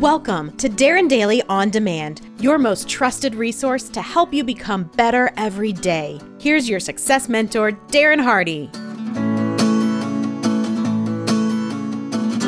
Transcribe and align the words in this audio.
Welcome 0.00 0.56
to 0.56 0.70
Darren 0.70 1.10
Daily 1.10 1.42
On 1.50 1.68
Demand, 1.68 2.22
your 2.40 2.56
most 2.56 2.88
trusted 2.88 3.34
resource 3.34 3.90
to 3.90 4.00
help 4.00 4.32
you 4.32 4.42
become 4.42 4.84
better 4.96 5.30
every 5.36 5.74
day. 5.74 6.18
Here's 6.40 6.66
your 6.66 6.80
success 6.80 7.28
mentor, 7.28 7.72
Darren 7.88 8.18
Hardy. 8.18 8.70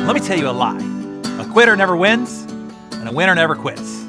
Let 0.07 0.15
me 0.15 0.19
tell 0.19 0.39
you 0.39 0.49
a 0.49 0.51
lie 0.51 0.79
a 1.39 1.47
quitter 1.51 1.75
never 1.75 1.95
wins, 1.95 2.41
and 2.93 3.07
a 3.07 3.11
winner 3.11 3.35
never 3.35 3.55
quits. 3.55 4.03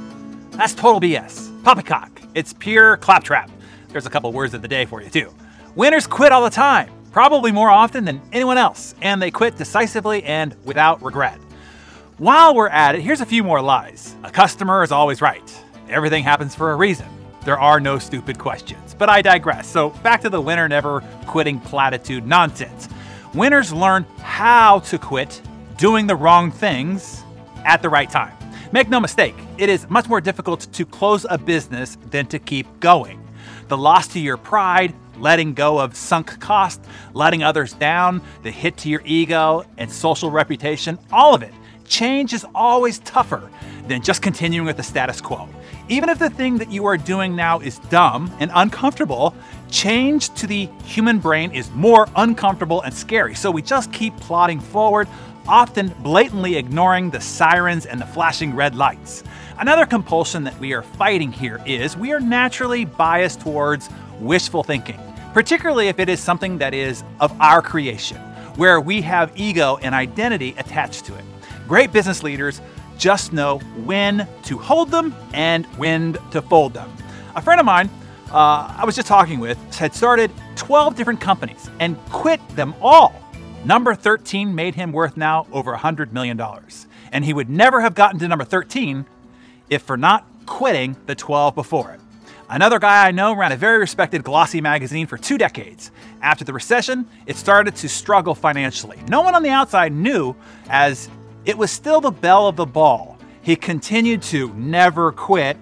That's 0.53 0.73
total 0.73 0.99
BS. 0.99 1.63
Poppycock. 1.65 2.23
It's 2.33 2.55
pure 2.55 2.97
claptrap. 2.97 3.51
There's 3.89 4.07
a 4.07 4.11
couple 4.11 4.33
words 4.33 4.55
of 4.55 4.63
the 4.63 4.69
day 4.69 4.87
for 4.87 5.03
you, 5.03 5.11
too. 5.11 5.35
Winners 5.75 6.07
quit 6.07 6.33
all 6.33 6.45
the 6.45 6.49
time, 6.49 6.91
probably 7.13 7.53
more 7.53 7.69
often 7.69 8.07
than 8.07 8.23
anyone 8.33 8.57
else, 8.57 8.95
and 9.03 9.21
they 9.21 9.31
quit 9.31 9.59
decisively 9.59 10.23
and 10.25 10.57
without 10.65 11.03
regret. 11.03 11.39
While 12.19 12.55
we're 12.55 12.69
at 12.69 12.95
it, 12.95 13.01
here's 13.01 13.21
a 13.21 13.27
few 13.27 13.43
more 13.43 13.61
lies. 13.61 14.15
A 14.23 14.31
customer 14.31 14.85
is 14.85 14.93
always 14.93 15.21
right. 15.21 15.65
Everything 15.89 16.23
happens 16.23 16.55
for 16.55 16.71
a 16.71 16.77
reason. 16.77 17.09
There 17.45 17.59
are 17.59 17.81
no 17.81 17.99
stupid 17.99 18.39
questions. 18.39 18.95
But 18.97 19.09
I 19.09 19.21
digress. 19.21 19.67
So 19.67 19.91
back 19.91 20.21
to 20.21 20.31
the 20.31 20.41
winner 20.41 20.69
never 20.69 21.01
quitting 21.27 21.59
platitude 21.59 22.25
nonsense. 22.25 22.89
Winners 23.35 23.73
learn 23.73 24.05
how 24.21 24.79
to 24.79 24.97
quit 24.97 25.43
doing 25.77 26.07
the 26.07 26.15
wrong 26.15 26.53
things 26.53 27.25
at 27.65 27.83
the 27.83 27.89
right 27.89 28.09
time. 28.09 28.37
Make 28.71 28.89
no 28.89 29.01
mistake, 29.01 29.35
it 29.59 29.69
is 29.69 29.91
much 29.91 30.09
more 30.09 30.21
difficult 30.21 30.73
to 30.73 30.87
close 30.87 31.27
a 31.29 31.37
business 31.37 31.99
than 32.11 32.27
to 32.27 32.39
keep 32.39 32.79
going. 32.79 33.21
The 33.67 33.77
loss 33.77 34.07
to 34.09 34.21
your 34.21 34.37
pride, 34.37 34.95
letting 35.19 35.53
go 35.53 35.81
of 35.81 35.97
sunk 35.97 36.39
cost, 36.39 36.81
letting 37.13 37.43
others 37.43 37.73
down, 37.73 38.23
the 38.45 38.53
hit 38.53 38.77
to 38.79 38.89
your 38.89 39.03
ego 39.05 39.65
and 39.79 39.91
social 39.91 40.31
reputation, 40.31 40.97
all 41.11 41.35
of 41.35 41.43
it 41.43 41.53
change 41.87 42.33
is 42.33 42.47
always 42.55 42.99
tougher 43.01 43.51
than 43.87 44.03
just 44.03 44.23
continuing 44.23 44.67
with 44.67 44.77
the 44.77 44.83
status 44.83 45.21
quo. 45.21 45.49
Even 45.89 46.09
if 46.09 46.19
the 46.19 46.31
thing 46.31 46.57
that 46.59 46.71
you 46.71 46.87
are 46.87 46.97
doing 46.97 47.37
now 47.37 47.61
is 47.61 47.79
dumb 47.91 48.35
and 48.41 48.51
uncomfortable, 48.55 49.35
change 49.71 50.33
to 50.35 50.47
the 50.47 50.67
human 50.85 51.19
brain 51.19 51.51
is 51.53 51.71
more 51.73 52.09
uncomfortable 52.17 52.81
and 52.83 52.95
scary. 52.95 53.35
So 53.35 53.51
we 53.51 53.61
just 53.61 53.93
keep 53.93 54.17
plodding 54.17 54.61
forward, 54.61 55.09
often 55.47 55.89
blatantly 56.03 56.57
ignoring 56.57 57.11
the 57.11 57.21
sirens 57.21 57.85
and 57.85 58.01
the 58.01 58.07
flashing 58.07 58.55
red 58.55 58.75
lights. 58.75 59.25
Another 59.59 59.85
compulsion 59.85 60.43
that 60.45 60.59
we 60.59 60.73
are 60.73 60.83
fighting 60.83 61.31
here 61.31 61.61
is 61.67 61.97
we 61.97 62.13
are 62.13 62.21
naturally 62.21 62.87
biased 62.87 63.41
towards 63.41 63.91
wishful 64.21 64.63
thinking, 64.63 64.99
particularly 65.35 65.89
if 65.89 65.99
it 65.99 66.09
is 66.09 66.19
something 66.19 66.57
that 66.59 66.73
is 66.73 67.05
of 67.21 67.39
our 67.41 67.61
creation, 67.61 68.17
where 68.57 68.81
we 68.81 69.03
have 69.03 69.33
ego 69.37 69.79
and 69.83 69.95
identity 69.95 70.55
attached 70.57 71.05
to 71.05 71.15
it. 71.15 71.25
Great 71.69 71.93
business 71.93 72.23
leaders 72.23 72.61
just 72.99 73.33
know 73.33 73.59
when 73.85 74.29
to 74.45 74.59
hold 74.59 74.91
them 74.91 75.15
and 75.33 75.67
when 75.77 76.15
to 76.31 76.41
fold 76.43 76.75
them. 76.75 76.91
A 77.35 77.43
friend 77.43 77.61
of 77.61 77.67
mine 77.67 77.91
uh, 78.35 78.75
I 78.77 78.85
was 78.85 78.97
just 78.97 79.07
talking 79.07 79.39
with 79.39 79.57
had 79.77 79.95
started 79.95 80.29
12 80.57 80.97
different 80.97 81.21
companies 81.21 81.71
and 81.79 81.97
quit 82.07 82.41
them 82.57 82.75
all. 82.83 83.15
Number 83.65 83.95
13 83.95 84.53
made 84.53 84.75
him 84.75 84.91
worth 84.91 85.17
now 85.17 85.47
over 85.53 85.73
$100 85.73 86.11
million. 86.11 86.41
And 87.13 87.25
he 87.25 87.33
would 87.33 87.49
never 87.49 87.81
have 87.81 87.95
gotten 87.95 88.19
to 88.19 88.27
number 88.27 88.45
13 88.45 89.07
if 89.71 89.83
for 89.83 89.97
not 89.97 90.27
quitting 90.47 90.97
the 91.07 91.15
12 91.15 91.55
before 91.55 91.93
it. 91.93 92.01
Another 92.51 92.81
guy 92.81 93.07
I 93.07 93.13
know 93.13 93.35
ran 93.35 93.53
a 93.53 93.57
very 93.57 93.79
respected 93.79 94.25
glossy 94.25 94.61
magazine 94.61 95.07
for 95.07 95.17
two 95.17 95.39
decades. 95.39 95.93
After 96.21 96.45
the 96.45 96.53
recession, 96.53 97.07
it 97.27 97.37
started 97.37 97.77
to 97.77 97.89
struggle 97.89 98.35
financially. 98.35 98.99
No 99.09 99.23
one 99.23 99.37
on 99.37 99.45
the 99.45 99.51
outside 99.51 99.93
knew 99.93 100.35
as 100.69 101.09
it 101.45 101.59
was 101.59 101.71
still 101.71 102.01
the 102.01 102.11
belle 102.11 102.49
of 102.49 102.57
the 102.57 102.67
ball. 102.67 103.19
He 103.43 103.57
continued 103.57 104.23
to 104.25 104.53
never 104.55 105.13
quit 105.13 105.57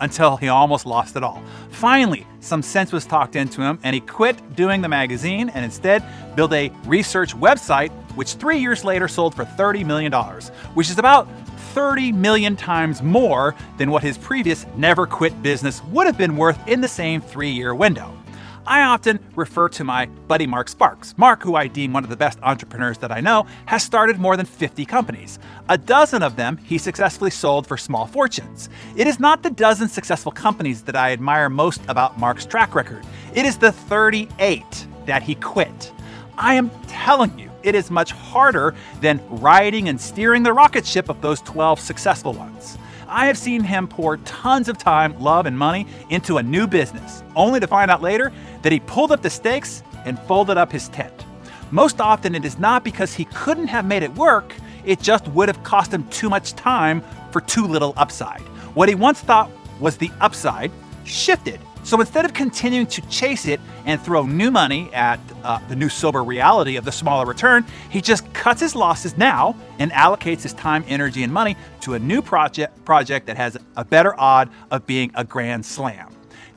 until 0.00 0.36
he 0.36 0.48
almost 0.48 0.86
lost 0.86 1.16
it 1.16 1.22
all. 1.22 1.42
Finally, 1.70 2.26
some 2.40 2.62
sense 2.62 2.92
was 2.92 3.04
talked 3.04 3.36
into 3.36 3.60
him, 3.60 3.78
and 3.82 3.94
he 3.94 4.00
quit 4.00 4.56
doing 4.56 4.80
the 4.80 4.88
magazine 4.88 5.48
and 5.50 5.64
instead 5.64 6.04
built 6.34 6.52
a 6.52 6.70
research 6.84 7.34
website, 7.34 7.90
which 8.14 8.34
three 8.34 8.58
years 8.58 8.84
later 8.84 9.08
sold 9.08 9.34
for 9.34 9.44
$30 9.44 9.84
million, 9.84 10.12
which 10.74 10.90
is 10.90 10.98
about 10.98 11.28
30 11.74 12.12
million 12.12 12.56
times 12.56 13.02
more 13.02 13.54
than 13.76 13.90
what 13.90 14.02
his 14.02 14.16
previous 14.16 14.64
never 14.76 15.06
quit 15.06 15.42
business 15.42 15.84
would 15.84 16.06
have 16.06 16.16
been 16.16 16.36
worth 16.36 16.58
in 16.66 16.80
the 16.80 16.88
same 16.88 17.20
three 17.20 17.50
year 17.50 17.74
window. 17.74 18.16
I 18.68 18.82
often 18.82 19.20
refer 19.36 19.68
to 19.70 19.84
my 19.84 20.06
buddy 20.06 20.46
Mark 20.46 20.68
Sparks. 20.68 21.16
Mark, 21.16 21.42
who 21.42 21.54
I 21.54 21.68
deem 21.68 21.92
one 21.92 22.02
of 22.02 22.10
the 22.10 22.16
best 22.16 22.40
entrepreneurs 22.42 22.98
that 22.98 23.12
I 23.12 23.20
know, 23.20 23.46
has 23.66 23.84
started 23.84 24.18
more 24.18 24.36
than 24.36 24.44
50 24.44 24.84
companies. 24.86 25.38
A 25.68 25.78
dozen 25.78 26.20
of 26.22 26.34
them 26.34 26.56
he 26.56 26.76
successfully 26.76 27.30
sold 27.30 27.66
for 27.66 27.76
small 27.76 28.06
fortunes. 28.06 28.68
It 28.96 29.06
is 29.06 29.20
not 29.20 29.44
the 29.44 29.50
dozen 29.50 29.88
successful 29.88 30.32
companies 30.32 30.82
that 30.82 30.96
I 30.96 31.12
admire 31.12 31.48
most 31.48 31.80
about 31.86 32.18
Mark's 32.18 32.44
track 32.44 32.74
record, 32.74 33.06
it 33.34 33.44
is 33.44 33.56
the 33.56 33.70
38 33.70 34.86
that 35.06 35.22
he 35.22 35.36
quit. 35.36 35.92
I 36.36 36.54
am 36.54 36.70
telling 36.88 37.38
you, 37.38 37.45
it 37.66 37.74
is 37.74 37.90
much 37.90 38.12
harder 38.12 38.74
than 39.00 39.20
riding 39.28 39.88
and 39.88 40.00
steering 40.00 40.44
the 40.44 40.52
rocket 40.52 40.86
ship 40.86 41.08
of 41.08 41.20
those 41.20 41.40
12 41.42 41.80
successful 41.80 42.32
ones. 42.32 42.78
I 43.08 43.26
have 43.26 43.36
seen 43.36 43.62
him 43.62 43.88
pour 43.88 44.16
tons 44.18 44.68
of 44.68 44.78
time, 44.78 45.20
love, 45.20 45.46
and 45.46 45.58
money 45.58 45.86
into 46.10 46.38
a 46.38 46.42
new 46.42 46.66
business, 46.66 47.22
only 47.34 47.60
to 47.60 47.66
find 47.66 47.90
out 47.90 48.02
later 48.02 48.32
that 48.62 48.72
he 48.72 48.80
pulled 48.80 49.12
up 49.12 49.22
the 49.22 49.30
stakes 49.30 49.82
and 50.04 50.18
folded 50.20 50.56
up 50.56 50.70
his 50.72 50.88
tent. 50.88 51.26
Most 51.72 52.00
often, 52.00 52.34
it 52.34 52.44
is 52.44 52.58
not 52.58 52.84
because 52.84 53.14
he 53.14 53.24
couldn't 53.26 53.66
have 53.66 53.84
made 53.84 54.02
it 54.02 54.14
work, 54.14 54.54
it 54.84 55.00
just 55.00 55.26
would 55.28 55.48
have 55.48 55.62
cost 55.64 55.92
him 55.92 56.06
too 56.08 56.30
much 56.30 56.52
time 56.54 57.02
for 57.32 57.40
too 57.40 57.66
little 57.66 57.92
upside. 57.96 58.42
What 58.74 58.88
he 58.88 58.94
once 58.94 59.20
thought 59.20 59.50
was 59.80 59.96
the 59.96 60.10
upside 60.20 60.70
shifted 61.04 61.60
so 61.86 62.00
instead 62.00 62.24
of 62.24 62.34
continuing 62.34 62.88
to 62.88 63.00
chase 63.02 63.46
it 63.46 63.60
and 63.84 64.02
throw 64.02 64.26
new 64.26 64.50
money 64.50 64.92
at 64.92 65.20
uh, 65.44 65.60
the 65.68 65.76
new 65.76 65.88
sober 65.88 66.24
reality 66.24 66.74
of 66.74 66.84
the 66.84 66.90
smaller 66.90 67.24
return, 67.24 67.64
he 67.90 68.00
just 68.00 68.30
cuts 68.34 68.60
his 68.60 68.74
losses 68.74 69.16
now 69.16 69.54
and 69.78 69.92
allocates 69.92 70.42
his 70.42 70.52
time, 70.52 70.84
energy, 70.88 71.22
and 71.22 71.32
money 71.32 71.56
to 71.82 71.94
a 71.94 71.98
new 72.00 72.20
project, 72.20 72.84
project 72.84 73.26
that 73.26 73.36
has 73.36 73.56
a 73.76 73.84
better 73.84 74.18
odd 74.18 74.50
of 74.72 74.84
being 74.84 75.12
a 75.14 75.22
grand 75.22 75.64
slam. 75.64 76.10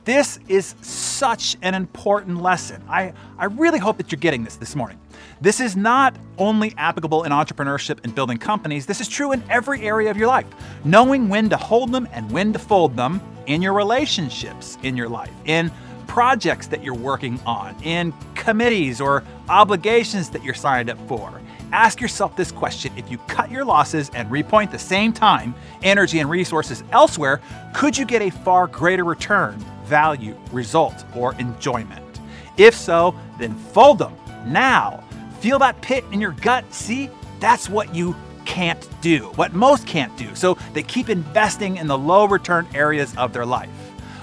This 0.09 0.40
is 0.47 0.74
such 0.81 1.56
an 1.62 1.75
important 1.75 2.42
lesson. 2.42 2.84
I, 2.90 3.14
I 3.38 3.46
really 3.46 3.78
hope 3.78 3.97
that 3.97 4.12
you're 4.12 4.18
getting 4.18 4.44
this 4.44 4.56
this 4.56 4.75
morning. 4.75 5.00
This 5.40 5.59
is 5.59 5.75
not 5.75 6.16
only 6.40 6.74
applicable 6.78 7.25
in 7.25 7.31
entrepreneurship 7.31 8.00
and 8.03 8.16
building 8.16 8.40
companies, 8.40 8.88
this 8.88 9.02
is 9.02 9.08
true 9.08 9.34
in 9.34 9.44
every 9.52 9.84
area 9.84 10.09
of 10.09 10.18
your 10.18 10.25
life. 10.25 10.47
Knowing 10.84 11.30
when 11.30 11.47
to 11.50 11.58
hold 11.58 11.92
them 11.92 12.09
and 12.12 12.31
when 12.31 12.52
to 12.53 12.58
fold 12.58 12.96
them 12.96 13.22
in 13.46 13.62
your 13.62 13.74
relationships 13.74 14.80
in 14.81 14.97
your 14.97 15.08
life, 15.08 15.30
in 15.46 15.72
projects 16.08 16.66
that 16.66 16.84
you're 16.84 16.96
working 16.96 17.40
on, 17.46 17.76
in 17.84 18.12
committees 18.34 19.00
or 19.00 19.24
obligations 19.47 20.31
that 20.31 20.44
you're 20.44 20.56
signed 20.56 20.90
up 20.90 20.97
for. 21.08 21.40
Ask 21.72 22.02
yourself 22.02 22.36
this 22.36 22.52
question 22.52 22.91
if 22.97 23.12
you 23.12 23.20
cut 23.28 23.52
your 23.52 23.64
losses 23.64 24.09
and 24.16 24.28
repoint 24.31 24.72
the 24.72 24.80
same 24.80 25.14
time, 25.14 25.53
energy, 25.84 26.18
and 26.18 26.28
resources 26.28 26.84
elsewhere, 26.91 27.41
could 27.76 27.96
you 27.96 28.06
get 28.06 28.24
a 28.24 28.31
far 28.31 28.66
greater 28.66 29.03
return, 29.03 29.64
value, 29.89 30.38
result, 30.51 31.03
or 31.16 31.33
enjoyment? 31.35 32.22
If 32.57 32.75
so, 32.75 33.16
then 33.39 33.55
fold 33.55 34.00
them 34.00 34.16
now. 34.45 35.03
Feel 35.39 35.59
that 35.59 35.81
pit 35.81 36.03
in 36.11 36.22
your 36.22 36.31
gut. 36.31 36.72
See, 36.73 37.09
that's 37.39 37.69
what 37.69 37.95
you 37.95 38.16
can't 38.45 38.88
do, 39.01 39.31
what 39.35 39.53
most 39.53 39.85
can't 39.85 40.16
do. 40.17 40.33
So 40.35 40.57
they 40.73 40.83
keep 40.83 41.09
investing 41.09 41.78
in 41.78 41.88
the 41.88 41.97
low 41.97 42.25
return 42.25 42.67
areas 42.73 43.16
of 43.17 43.33
their 43.33 43.45
life. 43.45 43.69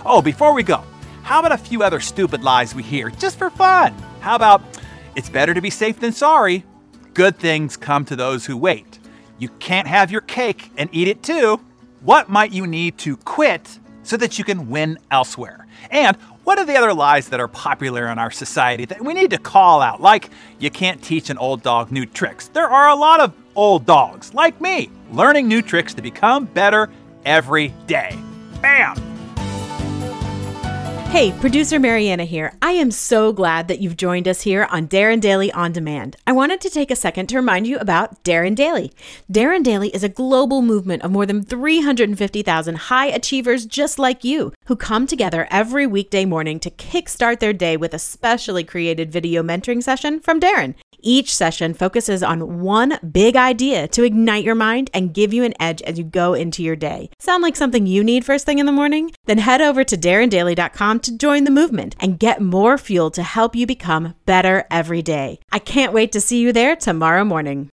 Oh, 0.05 0.21
before 0.23 0.53
we 0.53 0.63
go, 0.63 0.83
how 1.23 1.41
about 1.41 1.53
a 1.53 1.59
few 1.59 1.83
other 1.83 2.01
stupid 2.01 2.45
lies 2.45 2.75
we 2.75 2.83
hear 2.83 3.11
just 3.11 3.39
for 3.39 3.51
fun? 3.51 3.95
How 4.21 4.37
about 4.37 4.63
it's 5.15 5.29
better 5.29 5.55
to 5.55 5.61
be 5.61 5.71
safe 5.71 5.99
than 5.99 6.13
sorry? 6.13 6.65
Good 7.15 7.39
things 7.39 7.77
come 7.77 8.05
to 8.07 8.17
those 8.17 8.47
who 8.47 8.57
wait. 8.57 8.99
You 9.39 9.49
can't 9.49 9.89
have 9.89 10.11
your 10.11 10.21
cake 10.21 10.71
and 10.77 10.91
eat 10.93 11.09
it 11.09 11.23
too. 11.23 11.61
What 12.01 12.29
might 12.29 12.53
you 12.53 12.67
need 12.67 12.99
to 12.99 13.17
quit 13.17 13.79
so 14.07 14.17
that 14.17 14.39
you 14.39 14.45
can 14.45 14.71
win 14.71 14.99
elsewhere? 15.11 15.67
And 15.91 16.17
what 16.45 16.59
are 16.59 16.65
the 16.65 16.77
other 16.77 16.95
lies 16.95 17.29
that 17.29 17.41
are 17.41 17.49
popular 17.49 18.07
in 18.09 18.19
our 18.19 18.31
society 18.31 18.85
that 18.87 19.05
we 19.05 19.15
need 19.15 19.31
to 19.31 19.39
call 19.39 19.83
out? 19.83 20.01
Like, 20.01 20.31
you 20.59 20.71
can't 20.71 21.03
teach 21.03 21.29
an 21.31 21.39
old 21.39 21.63
dog 21.63 21.91
new 21.91 22.07
tricks. 22.07 22.49
There 22.49 22.69
are 22.69 22.89
a 22.89 22.95
lot 22.95 23.21
of 23.21 23.35
old 23.55 23.85
dogs, 23.85 24.33
like 24.33 24.61
me, 24.61 24.91
learning 25.13 25.49
new 25.49 25.63
tricks 25.63 25.95
to 25.95 26.03
become 26.03 26.45
better 26.47 26.89
every 27.25 27.75
day. 27.87 28.17
Bam! 28.63 29.06
Hey, 31.17 31.33
producer 31.33 31.81
Mariana 31.81 32.27
here. 32.27 32.53
I 32.61 32.73
am 32.73 32.91
so 32.91 33.33
glad 33.33 33.69
that 33.69 33.81
you've 33.81 33.97
joined 33.97 34.29
us 34.29 34.43
here 34.43 34.69
on 34.71 34.87
Darren 34.87 35.19
Daily 35.19 35.51
On 35.53 35.73
Demand. 35.73 36.15
I 36.27 36.33
wanted 36.33 36.61
to 36.61 36.69
take 36.69 36.91
a 36.91 36.95
second 36.95 37.29
to 37.29 37.37
remind 37.37 37.67
you 37.67 37.79
about 37.79 38.23
Darren 38.23 38.55
Daily. 38.55 38.93
Darren 39.33 39.63
Daily 39.63 39.89
is 39.95 40.05
a 40.05 40.11
global 40.11 40.61
movement 40.61 41.03
of 41.03 41.11
more 41.11 41.25
than 41.25 41.43
350,000 41.43 42.75
high 42.77 43.07
achievers 43.07 43.65
just 43.65 43.99
like 43.99 44.25
you 44.25 44.53
who 44.67 44.77
come 44.77 45.07
together 45.07 45.49
every 45.51 45.87
weekday 45.87 46.27
morning 46.27 46.61
to 46.61 46.71
kickstart 46.71 47.41
their 47.41 47.55
day 47.55 47.79
with 47.79 47.95
a 47.95 47.99
specially 47.99 48.63
created 48.63 49.11
video 49.11 49.43
mentoring 49.43 49.83
session 49.83 50.21
from 50.21 50.39
Darren. 50.39 50.75
Each 51.07 51.35
session 51.35 51.73
focuses 51.73 52.23
on 52.23 52.61
one 52.61 52.99
big 53.13 53.37
idea 53.37 53.87
to 53.89 54.03
ignite 54.03 54.45
your 54.45 54.55
mind 54.55 54.91
and 54.93 55.15
give 55.15 55.33
you 55.33 55.45
an 55.45 55.55
edge 55.61 55.81
as 55.83 55.97
you 55.99 56.05
go 56.05 56.35
into 56.35 56.63
your 56.63 56.77
day. 56.77 57.09
Sound 57.19 57.43
like 57.43 57.57
something 57.57 57.87
you 57.87 58.03
need 58.03 58.25
first 58.25 58.45
thing 58.45 58.59
in 58.59 58.67
the 58.67 58.73
morning? 58.73 59.13
Then 59.27 59.39
head 59.39 59.61
over 59.61 59.85
to 59.85 59.97
darrendaily.com 59.97 61.01
to 61.01 61.17
join 61.17 61.45
the 61.45 61.51
movement 61.51 61.95
and 62.01 62.19
get 62.19 62.41
more 62.41 62.77
fuel 62.77 63.11
to 63.13 63.23
help 63.23 63.55
you 63.55 63.67
become 63.67 64.15
better 64.27 64.67
every 64.71 65.03
day. 65.03 65.39
I 65.53 65.61
can't 65.61 65.93
wait 65.93 66.13
to 66.13 66.21
see 66.21 66.41
you 66.41 66.53
there 66.53 66.75
tomorrow 66.77 67.25
morning. 67.25 67.71